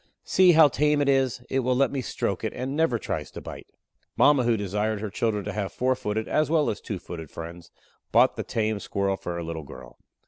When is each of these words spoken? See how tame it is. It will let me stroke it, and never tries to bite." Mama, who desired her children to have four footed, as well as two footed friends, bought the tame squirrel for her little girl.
See 0.23 0.53
how 0.53 0.67
tame 0.67 0.99
it 0.99 1.07
is. 1.07 1.43
It 1.47 1.59
will 1.59 1.75
let 1.75 1.91
me 1.91 2.01
stroke 2.01 2.43
it, 2.43 2.53
and 2.55 2.75
never 2.75 2.97
tries 2.97 3.29
to 3.29 3.39
bite." 3.39 3.67
Mama, 4.17 4.45
who 4.45 4.57
desired 4.57 4.99
her 4.99 5.11
children 5.11 5.45
to 5.45 5.53
have 5.53 5.71
four 5.71 5.93
footed, 5.95 6.27
as 6.27 6.49
well 6.49 6.71
as 6.71 6.81
two 6.81 6.97
footed 6.97 7.29
friends, 7.29 7.69
bought 8.11 8.35
the 8.35 8.41
tame 8.43 8.79
squirrel 8.79 9.15
for 9.15 9.35
her 9.35 9.43
little 9.43 9.61
girl. 9.61 9.99